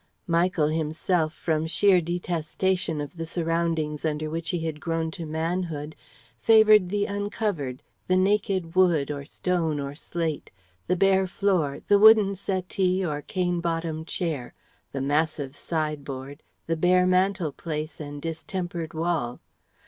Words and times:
Michael 0.25 0.69
himself 0.69 1.31
from 1.31 1.67
sheer 1.67 2.01
detestation 2.01 2.99
of 2.99 3.17
the 3.17 3.25
surroundings 3.27 4.03
under 4.03 4.31
which 4.31 4.49
he 4.49 4.61
had 4.65 4.79
grown 4.81 5.11
to 5.11 5.27
manhood 5.27 5.95
favoured 6.39 6.89
the 6.89 7.05
uncovered, 7.05 7.83
the 8.07 8.15
naked 8.17 8.73
wood 8.73 9.11
or 9.11 9.25
stone 9.25 9.79
or 9.79 9.93
slate, 9.93 10.49
the 10.87 10.95
bare 10.95 11.27
floor, 11.27 11.81
the 11.87 11.99
wooden 11.99 12.33
settee 12.33 13.05
or 13.05 13.21
cane 13.21 13.59
bottomed 13.61 14.07
chair, 14.07 14.55
the 14.91 15.01
massive 15.01 15.55
side 15.55 16.03
board, 16.03 16.41
the 16.65 16.75
bare 16.75 17.05
mantelpiece 17.05 17.99
and 17.99 18.23
distempered 18.23 18.95
wall. 18.95 19.39